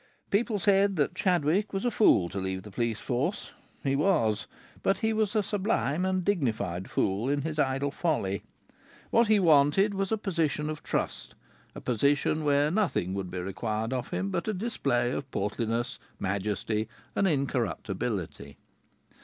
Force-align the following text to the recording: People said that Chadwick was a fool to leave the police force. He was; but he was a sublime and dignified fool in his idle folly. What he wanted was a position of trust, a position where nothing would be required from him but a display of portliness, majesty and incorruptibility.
People 0.31 0.57
said 0.57 0.95
that 0.95 1.13
Chadwick 1.13 1.73
was 1.73 1.85
a 1.85 1.91
fool 1.91 2.27
to 2.29 2.39
leave 2.39 2.63
the 2.63 2.71
police 2.71 2.99
force. 2.99 3.51
He 3.83 3.95
was; 3.95 4.47
but 4.81 4.97
he 4.97 5.13
was 5.13 5.35
a 5.35 5.43
sublime 5.43 6.05
and 6.05 6.25
dignified 6.25 6.89
fool 6.89 7.29
in 7.29 7.43
his 7.43 7.59
idle 7.59 7.91
folly. 7.91 8.41
What 9.11 9.27
he 9.27 9.39
wanted 9.39 9.93
was 9.93 10.11
a 10.11 10.17
position 10.17 10.71
of 10.71 10.81
trust, 10.81 11.35
a 11.75 11.81
position 11.81 12.43
where 12.43 12.71
nothing 12.71 13.13
would 13.13 13.29
be 13.29 13.37
required 13.37 13.91
from 13.91 14.05
him 14.17 14.29
but 14.31 14.47
a 14.47 14.55
display 14.55 15.11
of 15.11 15.29
portliness, 15.29 15.99
majesty 16.17 16.89
and 17.15 17.27
incorruptibility. 17.27 18.57